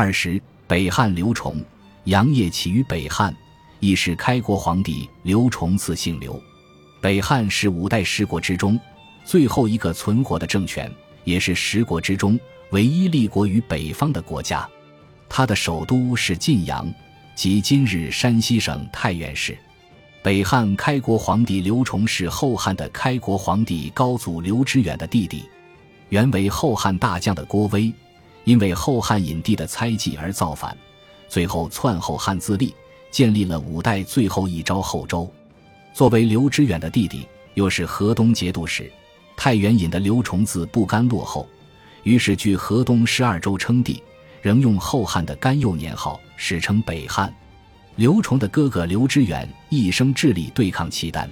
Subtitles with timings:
[0.00, 1.56] 二十，北汉刘崇，
[2.04, 3.34] 杨业起于北汉，
[3.80, 6.40] 亦是开国皇帝刘崇赐姓刘。
[7.02, 8.78] 北汉是五代十国之中
[9.24, 10.88] 最后一个存活的政权，
[11.24, 12.38] 也是十国之中
[12.70, 14.64] 唯一立国于北方的国家。
[15.28, 16.88] 它的首都是晋阳，
[17.34, 19.58] 即今日山西省太原市。
[20.22, 25.42] 北汉开国皇帝刘崇是后汉的开国皇帝高祖刘知远的弟弟，
[26.10, 27.92] 原为后汉大将的郭威，
[28.44, 30.76] 因为后汉隐帝的猜忌而造反，
[31.28, 32.74] 最后篡后汉自立，
[33.10, 35.30] 建立了五代最后一朝后周。
[35.92, 38.90] 作为刘知远的弟弟，又是河东节度使
[39.36, 41.48] 太原尹的刘崇自不甘落后，
[42.02, 44.02] 于是据河东十二州称帝，
[44.40, 47.34] 仍用后汉的甘幼年号，史称北汉。
[47.96, 51.28] 刘崇的哥哥刘知远一生致力对抗契丹。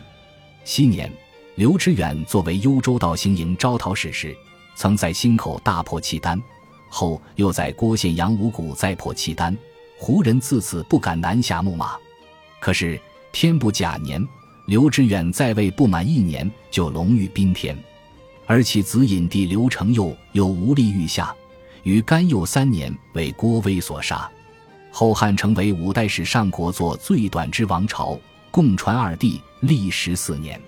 [0.65, 1.11] 昔年，
[1.55, 4.37] 刘知远作为幽州道行营招讨使时，
[4.75, 6.43] 曾在兴口大破契丹，
[6.89, 9.57] 后又在郭县阳武谷再破契丹，
[9.99, 11.97] 胡人自此不敢南下牧马。
[12.61, 13.01] 可是
[13.33, 14.27] 天不假年，
[14.67, 17.77] 刘知远在位不满一年就龙遇宾天，
[18.47, 21.35] 而其子隐帝刘承佑又无力御下，
[21.83, 24.31] 于甘佑三年为郭威所杀。
[24.91, 28.19] 后汉成为五代史上国祚最短之王朝，
[28.51, 30.59] 共传二帝，历时四年。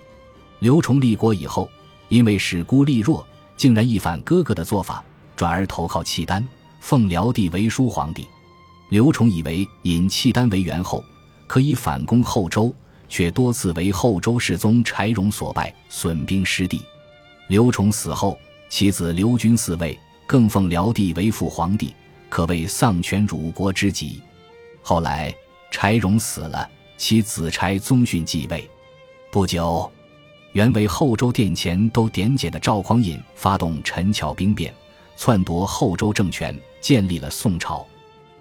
[0.59, 1.67] 刘崇立国以后，
[2.09, 3.25] 因为史孤力弱，
[3.57, 5.03] 竟然一反哥哥的做法，
[5.39, 6.45] 转而投靠契丹，
[6.81, 8.27] 奉辽帝为叔皇帝。
[8.89, 11.01] 刘崇以为引契丹为元后，
[11.47, 12.75] 可以反攻后周，
[13.07, 16.81] 却多次为后周世宗柴荣所败，损兵失地。
[17.47, 21.95] 刘崇死后，其子刘军嗣位，更奉辽帝为父皇帝。
[22.27, 24.21] 可谓丧权辱国之极。
[24.81, 25.33] 后来
[25.71, 28.69] 柴荣死了，其子柴宗训继位。
[29.31, 29.89] 不久，
[30.51, 34.73] 原为后周殿前都点检的赵匡胤发动陈桥兵变，
[35.21, 37.85] 篡夺后周政权，建立了宋朝。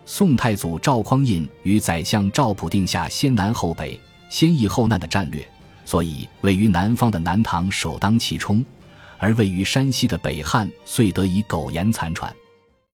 [0.06, 5.44] 宋太祖赵匡胤与宰相赵普定下先南后北、先易后难的战略，
[5.84, 8.64] 所以位于南方的南唐首当其冲，
[9.18, 12.32] 而位于山西的北汉遂得以苟延残喘。